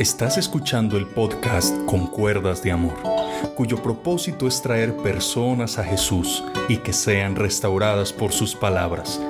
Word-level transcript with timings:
Estás 0.00 0.38
escuchando 0.38 0.96
el 0.96 1.06
podcast 1.06 1.76
Con 1.84 2.06
Cuerdas 2.06 2.62
de 2.62 2.72
Amor, 2.72 2.94
cuyo 3.54 3.82
propósito 3.82 4.46
es 4.46 4.62
traer 4.62 4.96
personas 4.96 5.78
a 5.78 5.84
Jesús 5.84 6.42
y 6.70 6.78
que 6.78 6.94
sean 6.94 7.36
restauradas 7.36 8.10
por 8.10 8.32
sus 8.32 8.56
palabras. 8.56 9.20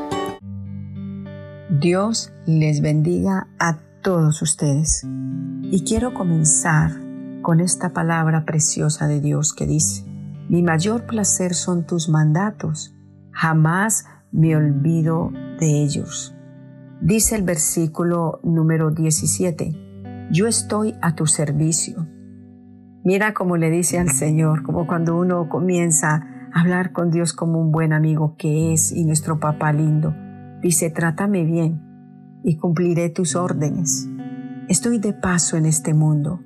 Dios 1.70 2.32
les 2.46 2.82
bendiga 2.82 3.48
a 3.58 3.78
todos 4.00 4.42
ustedes. 4.42 5.04
Y 5.72 5.82
quiero 5.82 6.14
comenzar 6.14 6.92
con 7.42 7.58
esta 7.58 7.92
palabra 7.92 8.44
preciosa 8.44 9.08
de 9.08 9.20
Dios 9.20 9.52
que 9.52 9.66
dice, 9.66 10.04
mi 10.48 10.62
mayor 10.62 11.04
placer 11.04 11.54
son 11.54 11.84
tus 11.84 12.08
mandatos, 12.08 12.94
jamás 13.32 14.04
me 14.30 14.54
olvido 14.54 15.32
de 15.58 15.82
ellos. 15.82 16.32
Dice 17.00 17.34
el 17.34 17.42
versículo 17.42 18.38
número 18.44 18.92
17 18.92 19.89
yo 20.30 20.46
estoy 20.46 20.94
a 21.02 21.14
tu 21.14 21.26
servicio. 21.26 22.06
Mira 23.02 23.34
cómo 23.34 23.56
le 23.56 23.70
dice 23.70 23.98
al 23.98 24.10
Señor, 24.10 24.62
como 24.62 24.86
cuando 24.86 25.16
uno 25.18 25.48
comienza 25.48 26.26
a 26.52 26.60
hablar 26.60 26.92
con 26.92 27.10
Dios 27.10 27.32
como 27.32 27.60
un 27.60 27.72
buen 27.72 27.92
amigo 27.92 28.36
que 28.38 28.72
es 28.72 28.92
y 28.92 29.04
nuestro 29.04 29.40
papá 29.40 29.72
lindo. 29.72 30.14
Dice, 30.62 30.90
trátame 30.90 31.44
bien 31.44 31.82
y 32.44 32.56
cumpliré 32.56 33.10
tus 33.10 33.34
órdenes. 33.34 34.08
Estoy 34.68 34.98
de 34.98 35.12
paso 35.12 35.56
en 35.56 35.66
este 35.66 35.94
mundo. 35.94 36.40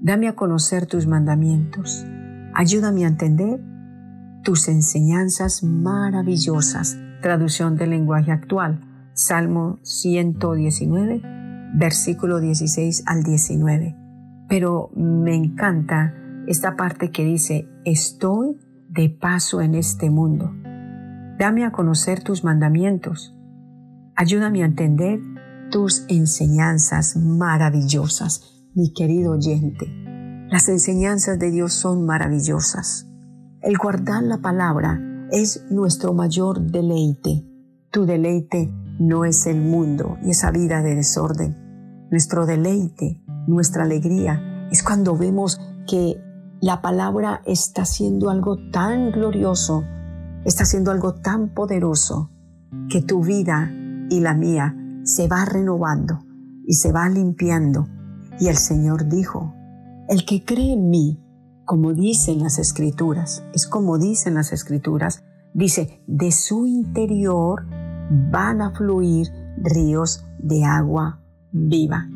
Dame 0.00 0.28
a 0.28 0.34
conocer 0.34 0.86
tus 0.86 1.06
mandamientos. 1.06 2.04
Ayúdame 2.52 3.04
a 3.04 3.08
entender 3.08 3.60
tus 4.42 4.68
enseñanzas 4.68 5.62
maravillosas. 5.62 6.98
Traducción 7.22 7.76
del 7.76 7.90
lenguaje 7.90 8.32
actual. 8.32 8.80
Salmo 9.14 9.78
119 9.82 11.43
versículo 11.74 12.40
16 12.40 13.04
al 13.06 13.22
19. 13.22 13.96
Pero 14.48 14.90
me 14.94 15.34
encanta 15.34 16.14
esta 16.46 16.76
parte 16.76 17.10
que 17.10 17.24
dice, 17.24 17.68
estoy 17.84 18.56
de 18.88 19.08
paso 19.08 19.60
en 19.60 19.74
este 19.74 20.10
mundo. 20.10 20.52
Dame 21.38 21.64
a 21.64 21.72
conocer 21.72 22.22
tus 22.22 22.44
mandamientos. 22.44 23.36
Ayúdame 24.14 24.62
a 24.62 24.66
entender 24.66 25.20
tus 25.70 26.04
enseñanzas 26.08 27.16
maravillosas, 27.16 28.68
mi 28.74 28.92
querido 28.92 29.32
oyente. 29.32 29.86
Las 30.48 30.68
enseñanzas 30.68 31.38
de 31.38 31.50
Dios 31.50 31.72
son 31.72 32.06
maravillosas. 32.06 33.08
El 33.62 33.76
guardar 33.76 34.22
la 34.22 34.38
palabra 34.38 35.00
es 35.32 35.66
nuestro 35.70 36.14
mayor 36.14 36.60
deleite. 36.60 37.44
Tu 37.90 38.04
deleite 38.04 38.70
no 39.00 39.24
es 39.24 39.46
el 39.46 39.60
mundo 39.60 40.18
y 40.22 40.30
esa 40.30 40.52
vida 40.52 40.82
de 40.82 40.94
desorden. 40.94 41.63
Nuestro 42.10 42.46
deleite, 42.46 43.22
nuestra 43.46 43.84
alegría 43.84 44.68
es 44.70 44.82
cuando 44.82 45.16
vemos 45.16 45.60
que 45.86 46.20
la 46.60 46.80
palabra 46.80 47.42
está 47.46 47.82
haciendo 47.82 48.30
algo 48.30 48.56
tan 48.70 49.10
glorioso, 49.10 49.84
está 50.44 50.62
haciendo 50.62 50.90
algo 50.90 51.14
tan 51.14 51.54
poderoso, 51.54 52.30
que 52.88 53.02
tu 53.02 53.22
vida 53.22 53.70
y 54.10 54.20
la 54.20 54.34
mía 54.34 54.76
se 55.04 55.28
va 55.28 55.44
renovando 55.44 56.20
y 56.66 56.74
se 56.74 56.92
va 56.92 57.08
limpiando. 57.08 57.86
Y 58.38 58.48
el 58.48 58.56
Señor 58.56 59.08
dijo, 59.08 59.54
el 60.08 60.24
que 60.24 60.44
cree 60.44 60.72
en 60.72 60.90
mí, 60.90 61.22
como 61.64 61.94
dicen 61.94 62.42
las 62.42 62.58
escrituras, 62.58 63.44
es 63.54 63.66
como 63.66 63.98
dicen 63.98 64.34
las 64.34 64.52
escrituras, 64.52 65.24
dice, 65.54 66.02
de 66.06 66.32
su 66.32 66.66
interior 66.66 67.66
van 68.30 68.60
a 68.60 68.72
fluir 68.72 69.28
ríos 69.56 70.24
de 70.38 70.64
agua 70.64 71.23
viva. 71.54 72.08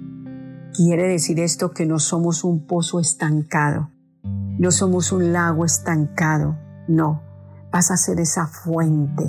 Quiere 0.75 1.09
decir 1.09 1.41
esto 1.41 1.71
que 1.71 1.87
no 1.87 1.99
somos 1.99 2.45
un 2.45 2.67
pozo 2.67 3.01
estancado, 3.01 3.91
no 4.23 4.71
somos 4.71 5.13
un 5.13 5.33
lago 5.33 5.65
estancado, 5.65 6.59
no, 6.89 7.23
vas 7.73 7.91
a 7.91 7.97
ser 7.97 8.21
esa 8.21 8.47
fuente. 8.47 9.25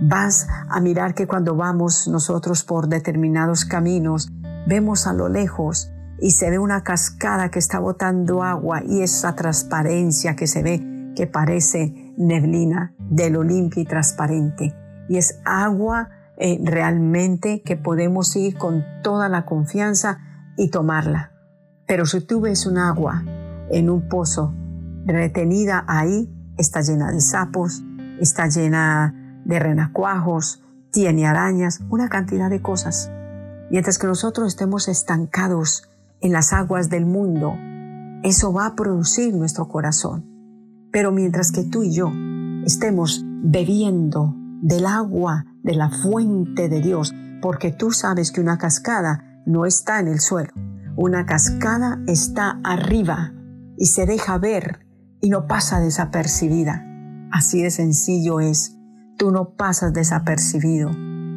Vas 0.00 0.48
a 0.68 0.80
mirar 0.80 1.14
que 1.14 1.26
cuando 1.26 1.54
vamos 1.54 2.08
nosotros 2.08 2.64
por 2.64 2.88
determinados 2.88 3.64
caminos, 3.64 4.28
vemos 4.66 5.06
a 5.06 5.12
lo 5.12 5.28
lejos 5.28 5.90
y 6.20 6.32
se 6.32 6.50
ve 6.50 6.58
una 6.58 6.82
cascada 6.82 7.50
que 7.50 7.58
está 7.58 7.78
botando 7.78 8.42
agua 8.42 8.82
y 8.84 9.02
esa 9.02 9.34
transparencia 9.34 10.36
que 10.36 10.46
se 10.46 10.62
ve 10.62 11.12
que 11.14 11.26
parece 11.26 12.14
neblina 12.16 12.94
de 12.98 13.30
lo 13.30 13.42
limpio 13.42 13.82
y 13.82 13.86
transparente. 13.86 14.74
Y 15.08 15.18
es 15.18 15.40
agua 15.44 16.08
eh, 16.36 16.58
realmente 16.62 17.62
que 17.62 17.76
podemos 17.76 18.34
ir 18.36 18.56
con 18.56 18.84
toda 19.02 19.28
la 19.28 19.44
confianza 19.44 20.18
y 20.56 20.70
tomarla. 20.70 21.32
Pero 21.86 22.06
si 22.06 22.20
tú 22.20 22.40
ves 22.40 22.66
un 22.66 22.78
agua 22.78 23.22
en 23.70 23.90
un 23.90 24.08
pozo 24.08 24.52
retenida 25.04 25.84
ahí, 25.86 26.30
está 26.56 26.80
llena 26.80 27.12
de 27.12 27.20
sapos, 27.20 27.84
está 28.20 28.48
llena 28.48 29.42
de 29.44 29.58
renacuajos, 29.58 30.62
tiene 30.90 31.26
arañas, 31.26 31.80
una 31.90 32.08
cantidad 32.08 32.48
de 32.50 32.62
cosas. 32.62 33.10
Mientras 33.70 33.98
que 33.98 34.06
nosotros 34.06 34.48
estemos 34.48 34.88
estancados 34.88 35.88
en 36.20 36.32
las 36.32 36.52
aguas 36.52 36.88
del 36.88 37.06
mundo, 37.06 37.54
eso 38.22 38.52
va 38.52 38.66
a 38.66 38.74
producir 38.74 39.34
nuestro 39.34 39.68
corazón. 39.68 40.24
Pero 40.90 41.12
mientras 41.12 41.50
que 41.50 41.64
tú 41.64 41.82
y 41.82 41.92
yo 41.92 42.12
estemos 42.64 43.22
bebiendo 43.24 44.34
del 44.62 44.86
agua 44.86 45.44
de 45.64 45.74
la 45.74 45.90
fuente 45.90 46.68
de 46.68 46.80
Dios, 46.80 47.12
porque 47.42 47.72
tú 47.72 47.90
sabes 47.90 48.30
que 48.30 48.40
una 48.40 48.58
cascada 48.58 49.42
no 49.46 49.66
está 49.66 49.98
en 49.98 50.08
el 50.08 50.20
suelo, 50.20 50.52
una 50.96 51.26
cascada 51.26 52.00
está 52.06 52.60
arriba 52.62 53.34
y 53.76 53.86
se 53.86 54.06
deja 54.06 54.38
ver 54.38 54.86
y 55.20 55.30
no 55.30 55.46
pasa 55.48 55.80
desapercibida. 55.80 56.84
Así 57.32 57.62
de 57.62 57.70
sencillo 57.70 58.38
es, 58.38 58.76
tú 59.18 59.32
no 59.32 59.56
pasas 59.56 59.92
desapercibido. 59.92 60.90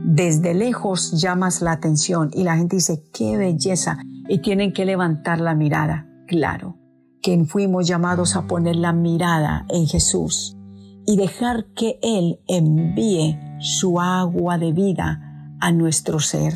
Desde 0.05 0.53
lejos 0.53 1.19
llamas 1.19 1.61
la 1.61 1.71
atención 1.71 2.29
y 2.33 2.43
la 2.43 2.57
gente 2.57 2.75
dice, 2.75 3.03
qué 3.13 3.37
belleza, 3.37 3.97
y 4.29 4.41
tienen 4.41 4.73
que 4.73 4.85
levantar 4.85 5.39
la 5.39 5.55
mirada. 5.55 6.07
Claro, 6.27 6.77
que 7.21 7.43
fuimos 7.45 7.87
llamados 7.87 8.35
a 8.35 8.43
poner 8.45 8.75
la 8.75 8.93
mirada 8.93 9.65
en 9.69 9.87
Jesús 9.87 10.57
y 11.05 11.17
dejar 11.17 11.67
que 11.73 11.97
Él 12.01 12.41
envíe 12.47 13.39
su 13.59 13.99
agua 13.99 14.57
de 14.57 14.71
vida 14.71 15.55
a 15.59 15.71
nuestro 15.71 16.19
ser 16.19 16.53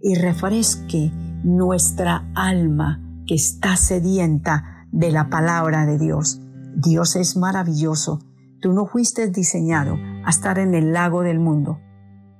y 0.00 0.14
refresque 0.14 1.12
nuestra 1.44 2.30
alma 2.34 3.00
que 3.26 3.34
está 3.34 3.76
sedienta 3.76 4.86
de 4.90 5.10
la 5.10 5.28
palabra 5.28 5.86
de 5.86 5.98
Dios. 5.98 6.40
Dios 6.74 7.16
es 7.16 7.36
maravilloso. 7.36 8.20
Tú 8.60 8.72
no 8.72 8.86
fuiste 8.86 9.28
diseñado 9.28 9.96
a 10.24 10.30
estar 10.30 10.58
en 10.58 10.74
el 10.74 10.92
lago 10.92 11.22
del 11.22 11.38
mundo. 11.38 11.80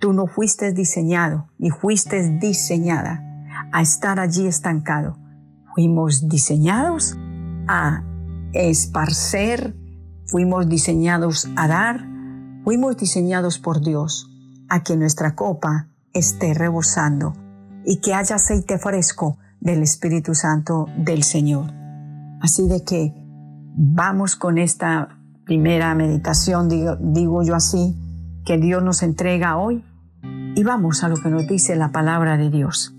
Tú 0.00 0.12
no 0.12 0.26
fuiste 0.26 0.72
diseñado 0.72 1.48
ni 1.58 1.70
fuiste 1.70 2.38
diseñada 2.38 3.22
a 3.72 3.82
estar 3.82 4.18
allí 4.18 4.46
estancado. 4.46 5.18
Fuimos 5.74 6.28
diseñados 6.28 7.16
a 7.68 8.02
esparcer 8.52 9.76
Fuimos 10.32 10.66
diseñados 10.66 11.46
a 11.56 11.68
dar, 11.68 12.06
fuimos 12.64 12.96
diseñados 12.96 13.58
por 13.58 13.80
Dios 13.80 14.30
a 14.68 14.82
que 14.82 14.96
nuestra 14.96 15.34
copa 15.34 15.88
esté 16.12 16.54
rebosando 16.54 17.34
y 17.84 18.00
que 18.00 18.14
haya 18.14 18.36
aceite 18.36 18.78
fresco 18.78 19.38
del 19.60 19.82
Espíritu 19.82 20.34
Santo 20.34 20.86
del 20.96 21.22
Señor. 21.22 21.72
Así 22.40 22.68
de 22.68 22.84
que 22.84 23.14
vamos 23.76 24.36
con 24.36 24.58
esta 24.58 25.18
primera 25.44 25.94
meditación, 25.94 26.68
digo, 26.68 26.96
digo, 26.96 27.42
yo 27.42 27.54
así, 27.54 27.96
que 28.44 28.58
Dios 28.58 28.82
nos 28.82 29.02
entrega 29.02 29.56
hoy 29.56 29.84
y 30.54 30.62
vamos 30.64 31.04
a 31.04 31.08
lo 31.08 31.16
que 31.16 31.30
nos 31.30 31.46
dice 31.46 31.76
la 31.76 31.92
palabra 31.92 32.36
de 32.36 32.50
Dios. 32.50 32.94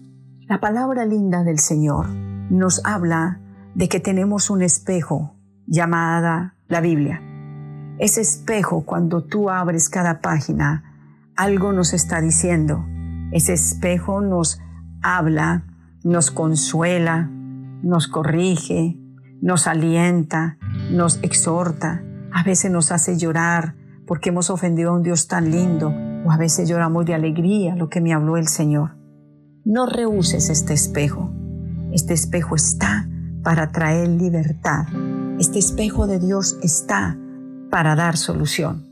La 0.47 0.59
palabra 0.59 1.05
linda 1.05 1.43
del 1.43 1.59
Señor 1.59 2.09
nos 2.49 2.81
habla 2.85 3.39
de 3.75 3.89
que 3.89 3.99
tenemos 3.99 4.49
un 4.49 4.61
espejo 4.61 5.35
llamada 5.65 6.55
la 6.67 6.81
Biblia. 6.81 7.32
Ese 8.03 8.19
espejo, 8.19 8.81
cuando 8.81 9.23
tú 9.23 9.49
abres 9.49 9.87
cada 9.87 10.19
página, 10.19 10.83
algo 11.37 11.71
nos 11.71 11.93
está 11.93 12.19
diciendo. 12.19 12.85
Ese 13.31 13.53
espejo 13.53 14.19
nos 14.19 14.59
habla, 15.01 15.63
nos 16.03 16.29
consuela, 16.29 17.29
nos 17.81 18.09
corrige, 18.09 18.99
nos 19.41 19.67
alienta, 19.67 20.57
nos 20.91 21.23
exhorta. 21.23 22.03
A 22.33 22.43
veces 22.43 22.69
nos 22.71 22.91
hace 22.91 23.17
llorar 23.17 23.75
porque 24.05 24.31
hemos 24.31 24.49
ofendido 24.49 24.89
a 24.89 24.95
un 24.95 25.03
Dios 25.03 25.29
tan 25.29 25.49
lindo 25.49 25.87
o 26.25 26.29
a 26.29 26.35
veces 26.35 26.67
lloramos 26.67 27.05
de 27.05 27.13
alegría, 27.13 27.73
lo 27.77 27.87
que 27.87 28.01
me 28.01 28.11
habló 28.11 28.35
el 28.35 28.49
Señor. 28.49 28.97
No 29.63 29.85
rehuses 29.85 30.49
este 30.49 30.73
espejo. 30.73 31.31
Este 31.93 32.13
espejo 32.13 32.57
está 32.57 33.07
para 33.45 33.71
traer 33.71 34.09
libertad, 34.09 34.87
este 35.39 35.59
espejo 35.59 36.05
de 36.05 36.19
Dios 36.19 36.57
está 36.61 37.17
para 37.73 37.95
dar 37.95 38.17
solución. 38.17 38.87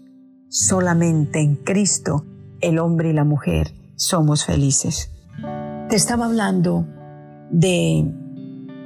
Solamente 0.49 1.39
en 1.39 1.55
Cristo 1.55 2.25
el 2.61 2.79
hombre 2.79 3.11
y 3.11 3.13
la 3.13 3.23
mujer 3.23 3.75
somos 3.95 4.43
felices. 4.43 5.11
Te 5.87 5.95
estaba 5.95 6.25
hablando 6.25 6.87
de 7.51 8.11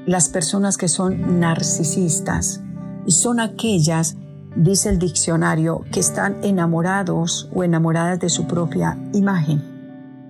las 0.06 0.28
personas 0.28 0.76
que 0.76 0.90
son 0.90 1.40
narcisistas 1.40 2.60
y 3.06 3.14
son 3.14 3.40
aquellas, 3.40 4.18
dice 4.58 4.90
el 4.90 5.00
diccionario, 5.00 5.86
que 5.94 6.02
están 6.02 6.44
enamorados 6.44 7.50
o 7.56 7.64
enamoradas 7.64 8.20
de 8.20 8.28
su 8.28 8.48
propia 8.48 8.98
imagen. 9.14 9.64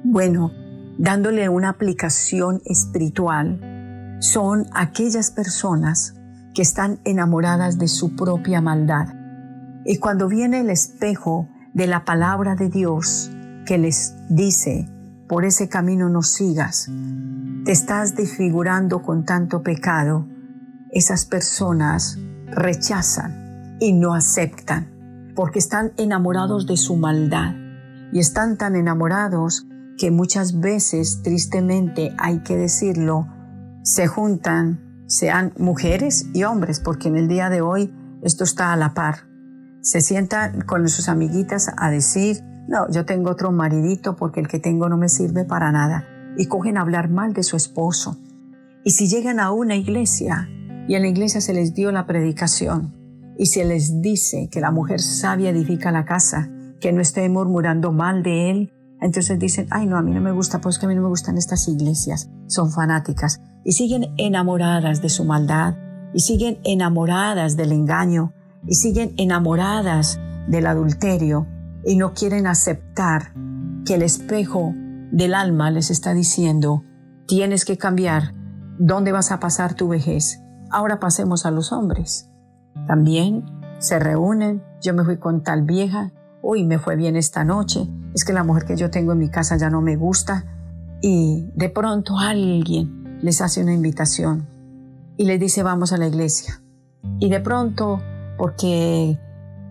Bueno, 0.03 0.51
dándole 1.00 1.50
una 1.50 1.69
aplicación 1.69 2.61
espiritual, 2.65 4.19
son 4.19 4.68
aquellas 4.75 5.31
personas 5.31 6.13
que 6.53 6.61
están 6.61 7.00
enamoradas 7.03 7.79
de 7.79 7.88
su 7.88 8.15
propia 8.15 8.61
maldad. 8.61 9.25
Y 9.85 9.99
cuando 9.99 10.27
viene 10.27 10.61
el 10.61 10.71
espejo 10.71 11.47
de 11.73 11.85
la 11.85 12.05
palabra 12.05 12.55
de 12.55 12.69
Dios 12.69 13.31
que 13.67 13.77
les 13.77 14.15
dice, 14.29 14.89
por 15.27 15.45
ese 15.45 15.69
camino 15.69 16.09
no 16.09 16.23
sigas, 16.23 16.89
te 17.65 17.71
estás 17.71 18.15
desfigurando 18.15 19.03
con 19.03 19.25
tanto 19.25 19.61
pecado, 19.61 20.27
esas 20.91 21.25
personas 21.25 22.17
rechazan 22.47 23.77
y 23.79 23.93
no 23.93 24.15
aceptan, 24.15 25.33
porque 25.35 25.59
están 25.59 25.91
enamorados 25.97 26.65
de 26.65 26.77
su 26.77 26.95
maldad 26.95 27.53
y 28.11 28.19
están 28.19 28.57
tan 28.57 28.75
enamorados 28.75 29.67
que 29.97 30.09
muchas 30.09 30.59
veces, 30.59 31.21
tristemente, 31.21 32.13
hay 32.17 32.39
que 32.39 32.57
decirlo, 32.57 33.27
se 33.83 34.07
juntan, 34.07 35.03
sean 35.07 35.53
mujeres 35.57 36.25
y 36.33 36.43
hombres, 36.43 36.79
porque 36.79 37.07
en 37.07 37.17
el 37.17 37.27
día 37.27 37.49
de 37.49 37.61
hoy 37.61 37.93
esto 38.23 38.43
está 38.43 38.73
a 38.73 38.77
la 38.77 38.93
par. 38.93 39.34
Se 39.85 40.01
sientan 40.01 40.61
con 40.61 40.89
sus 40.89 41.09
amiguitas 41.09 41.71
a 41.77 41.91
decir, 41.91 42.43
no, 42.67 42.89
yo 42.89 43.05
tengo 43.05 43.29
otro 43.29 43.51
maridito 43.51 44.15
porque 44.15 44.39
el 44.39 44.47
que 44.47 44.57
tengo 44.57 44.89
no 44.89 44.97
me 44.97 45.09
sirve 45.09 45.45
para 45.45 45.71
nada. 45.71 46.07
Y 46.39 46.47
cogen 46.47 46.77
a 46.77 46.81
hablar 46.81 47.11
mal 47.11 47.33
de 47.33 47.43
su 47.43 47.55
esposo. 47.55 48.17
Y 48.83 48.91
si 48.91 49.07
llegan 49.07 49.39
a 49.39 49.51
una 49.51 49.75
iglesia 49.75 50.49
y 50.87 50.95
en 50.95 51.03
la 51.03 51.07
iglesia 51.07 51.39
se 51.39 51.53
les 51.53 51.75
dio 51.75 51.91
la 51.91 52.07
predicación 52.07 52.95
y 53.37 53.45
se 53.45 53.63
les 53.63 54.01
dice 54.01 54.49
que 54.51 54.59
la 54.59 54.71
mujer 54.71 55.01
sabia 55.01 55.51
edifica 55.51 55.91
la 55.91 56.03
casa, 56.03 56.49
que 56.81 56.91
no 56.91 56.99
esté 56.99 57.29
murmurando 57.29 57.91
mal 57.91 58.23
de 58.23 58.49
él, 58.49 58.73
entonces 59.01 59.37
dicen, 59.37 59.67
ay 59.69 59.85
no, 59.85 59.97
a 59.97 60.01
mí 60.01 60.11
no 60.13 60.21
me 60.21 60.31
gusta, 60.31 60.61
pues 60.61 60.79
que 60.79 60.87
a 60.87 60.89
mí 60.89 60.95
no 60.95 61.03
me 61.03 61.09
gustan 61.09 61.37
estas 61.37 61.67
iglesias, 61.67 62.31
son 62.47 62.71
fanáticas 62.71 63.39
y 63.63 63.73
siguen 63.73 64.15
enamoradas 64.17 65.03
de 65.03 65.09
su 65.09 65.25
maldad 65.25 65.75
y 66.11 66.21
siguen 66.21 66.57
enamoradas 66.63 67.55
del 67.55 67.71
engaño 67.71 68.33
y 68.67 68.75
siguen 68.75 69.13
enamoradas 69.17 70.19
del 70.47 70.67
adulterio 70.67 71.47
y 71.83 71.97
no 71.97 72.13
quieren 72.13 72.47
aceptar 72.47 73.33
que 73.85 73.95
el 73.95 74.01
espejo 74.01 74.73
del 75.12 75.33
alma 75.33 75.71
les 75.71 75.91
está 75.91 76.13
diciendo, 76.13 76.83
tienes 77.27 77.65
que 77.65 77.77
cambiar, 77.77 78.33
¿dónde 78.79 79.12
vas 79.12 79.31
a 79.31 79.39
pasar 79.39 79.75
tu 79.75 79.88
vejez? 79.88 80.41
Ahora 80.71 81.00
pasemos 81.00 81.45
a 81.45 81.51
los 81.51 81.71
hombres. 81.71 82.29
También 82.88 83.45
se 83.79 84.00
reúnen, 84.00 84.63
yo 84.81 84.94
me 84.94 85.03
fui 85.03 85.18
con 85.18 85.44
tal 85.44 85.63
vieja, 85.63 86.11
uy, 86.41 86.65
me 86.65 86.79
fue 86.79 86.95
bien 86.95 87.15
esta 87.15 87.44
noche, 87.44 87.88
es 88.13 88.25
que 88.25 88.33
la 88.33 88.44
mujer 88.44 88.65
que 88.65 88.75
yo 88.75 88.89
tengo 88.89 89.13
en 89.13 89.19
mi 89.19 89.29
casa 89.29 89.57
ya 89.57 89.69
no 89.69 89.81
me 89.81 89.95
gusta, 89.95 90.45
y 91.01 91.51
de 91.56 91.69
pronto 91.69 92.18
alguien 92.18 93.19
les 93.21 93.41
hace 93.41 93.61
una 93.61 93.73
invitación 93.73 94.47
y 95.18 95.25
les 95.25 95.39
dice 95.39 95.63
vamos 95.63 95.94
a 95.94 95.97
la 95.97 96.07
iglesia. 96.07 96.61
Y 97.19 97.29
de 97.29 97.39
pronto, 97.39 98.01
porque 98.37 99.17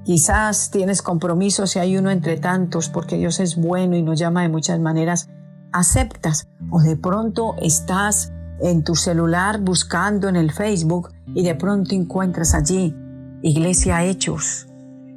Quizás 0.05 0.71
tienes 0.71 1.01
compromisos 1.01 1.77
y 1.77 1.79
hay 1.79 1.97
uno 1.97 2.11
entre 2.11 2.37
tantos 2.37 2.91
porque 2.91 3.17
Dios 3.17 3.41
es 3.41 3.57
bueno 3.57 3.97
y 3.97 4.03
nos 4.03 4.19
llama 4.19 4.43
de 4.43 4.51
muchas 4.51 4.79
maneras. 4.79 5.31
Aceptas 5.73 6.47
o 6.71 6.81
de 6.83 6.97
pronto 6.97 7.55
estás 7.63 8.31
en 8.61 8.85
tu 8.85 8.97
celular 8.97 9.63
buscando 9.63 10.29
en 10.29 10.37
el 10.37 10.53
Facebook 10.53 11.11
y 11.35 11.43
de 11.43 11.55
pronto 11.55 11.95
encuentras 11.95 12.55
allí 12.55 12.95
Iglesia 13.41 14.05
Hechos 14.05 14.69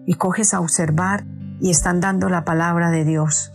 y 0.06 0.14
coges 0.14 0.54
a 0.54 0.62
observar 0.62 1.26
y 1.60 1.70
están 1.70 2.00
dando 2.00 2.30
la 2.30 2.46
palabra 2.46 2.90
de 2.90 3.04
Dios. 3.04 3.52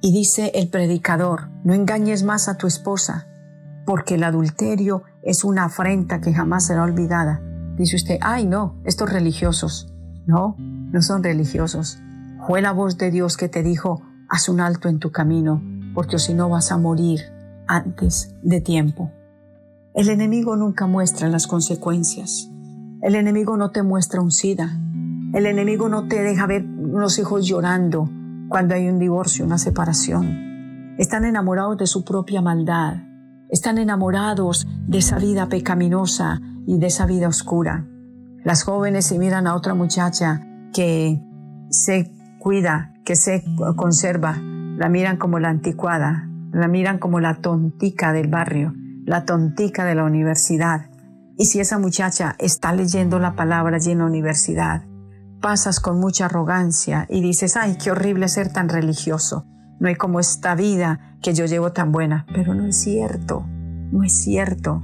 Y 0.00 0.12
dice 0.12 0.52
el 0.54 0.68
predicador, 0.70 1.50
no 1.62 1.74
engañes 1.74 2.22
más 2.22 2.48
a 2.48 2.56
tu 2.56 2.66
esposa, 2.66 3.26
porque 3.84 4.14
el 4.14 4.24
adulterio 4.24 5.02
es 5.22 5.44
una 5.44 5.64
afrenta 5.64 6.22
que 6.22 6.32
jamás 6.32 6.66
será 6.66 6.84
olvidada. 6.84 7.42
Dice 7.78 7.94
usted, 7.94 8.18
ay 8.20 8.44
no, 8.44 8.74
estos 8.84 9.10
religiosos. 9.10 9.92
No, 10.26 10.56
no 10.58 11.00
son 11.00 11.22
religiosos. 11.22 12.00
Fue 12.46 12.60
la 12.60 12.72
voz 12.72 12.98
de 12.98 13.10
Dios 13.12 13.36
que 13.36 13.48
te 13.48 13.62
dijo, 13.62 14.02
haz 14.28 14.48
un 14.48 14.60
alto 14.60 14.88
en 14.88 14.98
tu 14.98 15.12
camino, 15.12 15.62
porque 15.94 16.18
si 16.18 16.34
no 16.34 16.48
vas 16.48 16.72
a 16.72 16.78
morir 16.78 17.20
antes 17.68 18.34
de 18.42 18.60
tiempo. 18.60 19.12
El 19.94 20.08
enemigo 20.08 20.56
nunca 20.56 20.86
muestra 20.86 21.28
las 21.28 21.46
consecuencias. 21.46 22.50
El 23.00 23.14
enemigo 23.14 23.56
no 23.56 23.70
te 23.70 23.82
muestra 23.82 24.20
un 24.20 24.32
SIDA. 24.32 24.70
El 25.32 25.46
enemigo 25.46 25.88
no 25.88 26.08
te 26.08 26.22
deja 26.22 26.46
ver 26.46 26.64
unos 26.64 27.18
hijos 27.18 27.46
llorando 27.46 28.10
cuando 28.48 28.74
hay 28.74 28.88
un 28.88 28.98
divorcio, 28.98 29.44
una 29.44 29.58
separación. 29.58 30.96
Están 30.98 31.24
enamorados 31.24 31.78
de 31.78 31.86
su 31.86 32.04
propia 32.04 32.42
maldad. 32.42 32.96
Están 33.50 33.78
enamorados 33.78 34.66
de 34.86 34.98
esa 34.98 35.18
vida 35.18 35.48
pecaminosa 35.48 36.40
y 36.68 36.78
de 36.78 36.88
esa 36.88 37.06
vida 37.06 37.28
oscura. 37.28 37.86
Las 38.44 38.62
jóvenes 38.62 39.06
si 39.06 39.18
miran 39.18 39.46
a 39.46 39.54
otra 39.54 39.72
muchacha 39.72 40.42
que 40.74 41.18
se 41.70 42.12
cuida, 42.38 42.92
que 43.06 43.16
se 43.16 43.42
conserva, 43.74 44.36
la 44.36 44.90
miran 44.90 45.16
como 45.16 45.38
la 45.38 45.48
anticuada, 45.48 46.28
la 46.52 46.68
miran 46.68 46.98
como 46.98 47.20
la 47.20 47.40
tontica 47.40 48.12
del 48.12 48.28
barrio, 48.28 48.74
la 49.06 49.24
tontica 49.24 49.86
de 49.86 49.94
la 49.94 50.04
universidad. 50.04 50.90
Y 51.38 51.46
si 51.46 51.58
esa 51.58 51.78
muchacha 51.78 52.36
está 52.38 52.74
leyendo 52.74 53.18
la 53.18 53.34
palabra 53.34 53.76
allí 53.76 53.92
en 53.92 54.00
la 54.00 54.04
universidad, 54.04 54.84
pasas 55.40 55.80
con 55.80 55.98
mucha 55.98 56.26
arrogancia 56.26 57.06
y 57.08 57.22
dices, 57.22 57.56
ay, 57.56 57.78
qué 57.82 57.92
horrible 57.92 58.28
ser 58.28 58.52
tan 58.52 58.68
religioso. 58.68 59.46
No 59.80 59.88
hay 59.88 59.94
como 59.94 60.20
esta 60.20 60.54
vida 60.54 61.16
que 61.22 61.32
yo 61.32 61.46
llevo 61.46 61.72
tan 61.72 61.92
buena. 61.92 62.26
Pero 62.34 62.52
no 62.52 62.66
es 62.66 62.78
cierto, 62.78 63.46
no 63.90 64.02
es 64.02 64.12
cierto, 64.12 64.82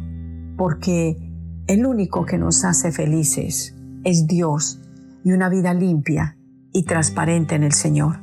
porque 0.57 1.24
el 1.67 1.87
único 1.87 2.27
que 2.27 2.37
nos 2.37 2.65
hace 2.65 2.93
felices 2.93 3.75
es 4.05 4.27
Dios 4.27 4.81
y 5.25 5.33
una 5.33 5.49
vida 5.49 5.73
limpia 5.73 6.37
y 6.73 6.85
transparente 6.85 7.55
en 7.55 7.63
el 7.63 7.73
Señor. 7.73 8.21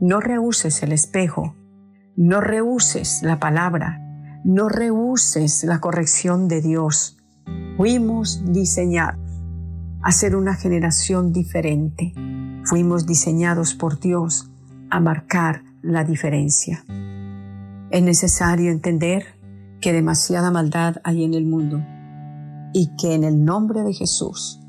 No 0.00 0.20
rehuses 0.20 0.82
el 0.82 0.90
espejo, 0.90 1.54
no 2.16 2.40
rehuses 2.40 3.22
la 3.22 3.38
palabra, 3.38 4.00
no 4.44 4.68
rehuses 4.68 5.62
la 5.62 5.78
corrección 5.78 6.48
de 6.48 6.60
Dios. 6.60 7.18
Fuimos 7.76 8.42
diseñados 8.52 9.20
a 10.02 10.10
ser 10.10 10.34
una 10.34 10.54
generación 10.56 11.32
diferente. 11.32 12.12
Fuimos 12.64 13.06
diseñados 13.06 13.74
por 13.74 14.00
Dios 14.00 14.50
a 14.90 14.98
marcar 14.98 15.62
la 15.82 16.02
diferencia. 16.02 16.84
Es 17.90 18.02
necesario 18.02 18.72
entender 18.72 19.24
que 19.80 19.92
demasiada 19.92 20.50
maldad 20.50 20.96
hay 21.04 21.22
en 21.22 21.34
el 21.34 21.46
mundo 21.46 21.84
y 22.72 22.94
que 22.96 23.14
en 23.14 23.24
el 23.24 23.44
nombre 23.44 23.82
de 23.82 23.92
Jesús 23.92 24.60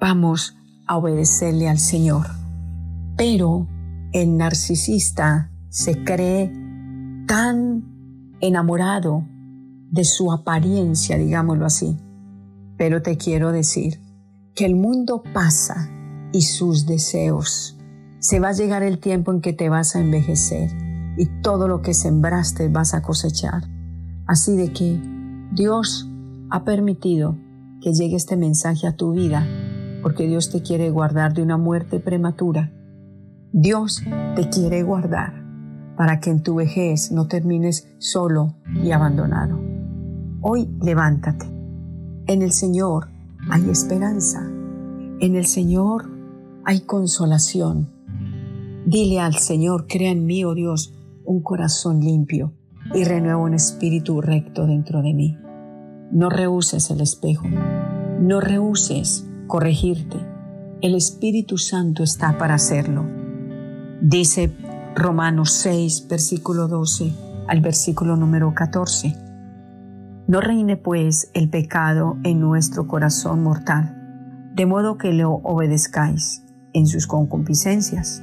vamos 0.00 0.56
a 0.86 0.96
obedecerle 0.96 1.68
al 1.68 1.78
Señor. 1.78 2.26
Pero 3.16 3.66
el 4.12 4.36
narcisista 4.36 5.50
se 5.68 6.04
cree 6.04 6.52
tan 7.26 7.84
enamorado 8.40 9.26
de 9.90 10.04
su 10.04 10.32
apariencia, 10.32 11.16
digámoslo 11.16 11.66
así. 11.66 11.96
Pero 12.76 13.02
te 13.02 13.16
quiero 13.16 13.52
decir 13.52 14.00
que 14.54 14.66
el 14.66 14.76
mundo 14.76 15.22
pasa 15.32 15.90
y 16.32 16.42
sus 16.42 16.86
deseos. 16.86 17.78
Se 18.18 18.40
va 18.40 18.48
a 18.48 18.52
llegar 18.52 18.82
el 18.82 18.98
tiempo 18.98 19.32
en 19.32 19.40
que 19.40 19.52
te 19.52 19.68
vas 19.68 19.96
a 19.96 20.00
envejecer 20.00 20.70
y 21.16 21.26
todo 21.42 21.68
lo 21.68 21.82
que 21.82 21.94
sembraste 21.94 22.68
vas 22.68 22.94
a 22.94 23.02
cosechar. 23.02 23.64
Así 24.26 24.56
de 24.56 24.72
que 24.72 25.00
Dios 25.52 26.08
ha 26.50 26.64
permitido 26.64 27.36
que 27.86 27.92
llegue 27.92 28.16
este 28.16 28.36
mensaje 28.36 28.88
a 28.88 28.96
tu 28.96 29.12
vida, 29.12 29.46
porque 30.02 30.26
Dios 30.26 30.50
te 30.50 30.60
quiere 30.60 30.90
guardar 30.90 31.34
de 31.34 31.42
una 31.42 31.56
muerte 31.56 32.00
prematura. 32.00 32.72
Dios 33.52 34.02
te 34.34 34.48
quiere 34.48 34.82
guardar 34.82 35.32
para 35.96 36.18
que 36.18 36.30
en 36.30 36.42
tu 36.42 36.56
vejez 36.56 37.12
no 37.12 37.28
termines 37.28 37.88
solo 37.98 38.56
y 38.82 38.90
abandonado. 38.90 39.60
Hoy 40.40 40.68
levántate. 40.82 41.46
En 42.26 42.42
el 42.42 42.50
Señor 42.50 43.06
hay 43.48 43.70
esperanza. 43.70 44.40
En 44.40 45.36
el 45.36 45.46
Señor 45.46 46.10
hay 46.64 46.80
consolación. 46.80 47.88
Dile 48.84 49.20
al 49.20 49.36
Señor, 49.36 49.86
crea 49.86 50.10
en 50.10 50.26
mí, 50.26 50.44
oh 50.44 50.54
Dios, 50.56 50.92
un 51.24 51.40
corazón 51.40 52.00
limpio 52.00 52.52
y 52.92 53.04
renueva 53.04 53.38
un 53.38 53.54
espíritu 53.54 54.20
recto 54.20 54.66
dentro 54.66 55.02
de 55.02 55.14
mí. 55.14 55.38
No 56.10 56.30
rehuses 56.30 56.90
el 56.90 57.00
espejo. 57.00 57.46
No 58.20 58.40
rehuses 58.40 59.26
corregirte. 59.46 60.16
El 60.80 60.94
Espíritu 60.94 61.58
Santo 61.58 62.02
está 62.02 62.38
para 62.38 62.54
hacerlo. 62.54 63.04
Dice 64.00 64.52
Romanos 64.94 65.52
6, 65.52 66.06
versículo 66.08 66.68
12 66.68 67.12
al 67.48 67.60
versículo 67.60 68.16
número 68.16 68.54
14. 68.54 69.14
No 70.28 70.40
reine 70.40 70.76
pues 70.76 71.30
el 71.34 71.48
pecado 71.48 72.18
en 72.24 72.40
nuestro 72.40 72.86
corazón 72.86 73.42
mortal, 73.42 74.50
de 74.54 74.66
modo 74.66 74.98
que 74.98 75.12
lo 75.12 75.34
obedezcáis 75.34 76.44
en 76.72 76.86
sus 76.86 77.06
concupiscencias, 77.06 78.22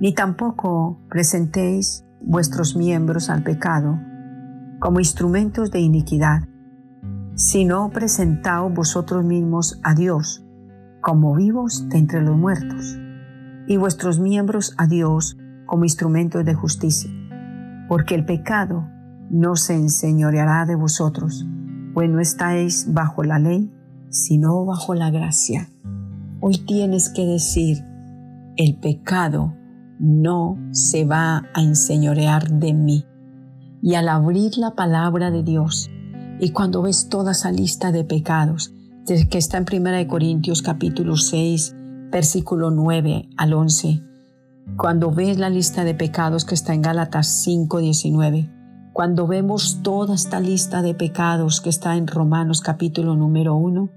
ni 0.00 0.14
tampoco 0.14 0.98
presentéis 1.10 2.04
vuestros 2.20 2.76
miembros 2.76 3.28
al 3.28 3.42
pecado 3.42 3.98
como 4.78 4.98
instrumentos 4.98 5.70
de 5.70 5.80
iniquidad, 5.80 6.48
sino 7.34 7.90
presentaos 7.90 8.72
vosotros 8.72 9.24
mismos 9.24 9.80
a 9.82 9.94
Dios 9.94 10.44
como 11.00 11.34
vivos 11.34 11.88
de 11.88 11.98
entre 11.98 12.22
los 12.22 12.36
muertos, 12.36 12.98
y 13.66 13.76
vuestros 13.76 14.20
miembros 14.20 14.74
a 14.78 14.86
Dios 14.86 15.36
como 15.66 15.84
instrumentos 15.84 16.44
de 16.44 16.54
justicia, 16.54 17.10
porque 17.88 18.14
el 18.14 18.24
pecado 18.24 18.88
no 19.30 19.56
se 19.56 19.74
enseñoreará 19.74 20.64
de 20.64 20.76
vosotros, 20.76 21.46
pues 21.94 22.08
no 22.08 22.20
estáis 22.20 22.92
bajo 22.92 23.24
la 23.24 23.38
ley, 23.38 23.72
sino 24.10 24.64
bajo 24.64 24.94
la 24.94 25.10
gracia. 25.10 25.68
Hoy 26.40 26.58
tienes 26.66 27.08
que 27.08 27.26
decir, 27.26 27.84
el 28.56 28.78
pecado 28.78 29.54
no 29.98 30.58
se 30.72 31.04
va 31.04 31.44
a 31.54 31.62
enseñorear 31.62 32.50
de 32.50 32.74
mí. 32.74 33.04
Y 33.80 33.94
al 33.94 34.08
abrir 34.08 34.58
la 34.58 34.72
palabra 34.72 35.30
de 35.30 35.42
Dios, 35.42 35.90
y 36.42 36.50
cuando 36.50 36.82
ves 36.82 37.08
toda 37.08 37.30
esa 37.30 37.52
lista 37.52 37.92
de 37.92 38.02
pecados, 38.02 38.74
que 39.06 39.38
está 39.38 39.58
en 39.58 39.86
1 39.86 40.08
Corintios 40.08 40.60
capítulo 40.60 41.16
6, 41.16 41.76
versículo 42.10 42.72
9 42.72 43.28
al 43.36 43.52
11, 43.52 44.02
cuando 44.76 45.12
ves 45.12 45.38
la 45.38 45.50
lista 45.50 45.84
de 45.84 45.94
pecados 45.94 46.44
que 46.44 46.56
está 46.56 46.74
en 46.74 46.82
Gálatas 46.82 47.28
5, 47.44 47.78
19, 47.78 48.50
cuando 48.92 49.28
vemos 49.28 49.82
toda 49.84 50.16
esta 50.16 50.40
lista 50.40 50.82
de 50.82 50.94
pecados 50.94 51.60
que 51.60 51.70
está 51.70 51.96
en 51.96 52.08
Romanos 52.08 52.60
capítulo 52.60 53.14
número 53.14 53.54
1, 53.54 53.90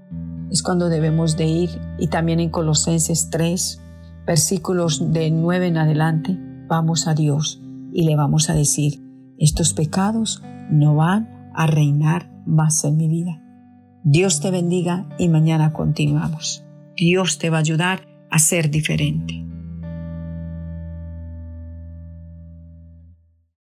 es 0.52 0.62
cuando 0.62 0.88
debemos 0.88 1.36
de 1.36 1.46
ir. 1.46 1.70
Y 1.98 2.06
también 2.06 2.38
en 2.38 2.50
Colosenses 2.50 3.28
3, 3.28 3.82
versículos 4.24 5.12
de 5.12 5.32
9 5.32 5.66
en 5.66 5.78
adelante, 5.78 6.38
vamos 6.68 7.08
a 7.08 7.14
Dios 7.14 7.60
y 7.92 8.04
le 8.04 8.14
vamos 8.14 8.50
a 8.50 8.54
decir, 8.54 9.02
estos 9.36 9.74
pecados 9.74 10.44
no 10.70 10.94
van 10.94 11.35
a 11.56 11.66
reinar 11.66 12.30
más 12.46 12.84
en 12.84 12.96
mi 12.96 13.08
vida. 13.08 13.42
Dios 14.04 14.40
te 14.40 14.50
bendiga 14.50 15.06
y 15.18 15.28
mañana 15.28 15.72
continuamos. 15.72 16.64
Dios 16.96 17.38
te 17.38 17.50
va 17.50 17.56
a 17.56 17.60
ayudar 17.60 18.06
a 18.30 18.38
ser 18.38 18.70
diferente. 18.70 19.44